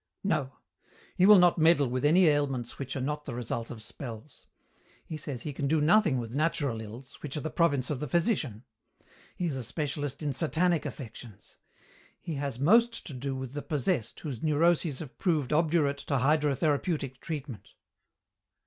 "No. 0.23 0.57
He 1.15 1.27
will 1.27 1.37
not 1.37 1.59
meddle 1.59 1.87
with 1.87 2.03
any 2.03 2.25
ailments 2.25 2.79
which 2.79 2.95
are 2.95 3.01
not 3.01 3.25
the 3.25 3.35
result 3.35 3.69
of 3.69 3.83
spells. 3.83 4.47
He 5.05 5.15
says 5.15 5.43
he 5.43 5.53
can 5.53 5.67
do 5.67 5.79
nothing 5.79 6.17
with 6.17 6.33
natural 6.33 6.81
ills, 6.81 7.17
which 7.21 7.37
are 7.37 7.41
the 7.41 7.51
province 7.51 7.91
of 7.91 7.99
the 7.99 8.07
physician. 8.07 8.63
He 9.35 9.45
is 9.45 9.55
a 9.55 9.63
specialist 9.63 10.23
in 10.23 10.33
Satanic 10.33 10.87
affections. 10.87 11.55
He 12.19 12.33
has 12.33 12.57
most 12.59 13.05
to 13.05 13.13
do 13.13 13.35
with 13.35 13.53
the 13.53 13.61
possessed 13.61 14.19
whose 14.21 14.41
neuroses 14.41 14.97
have 14.97 15.19
proved 15.19 15.53
obdurate 15.53 15.99
to 16.07 16.15
hydrotherapeutic 16.15 17.19
treatment." 17.19 17.69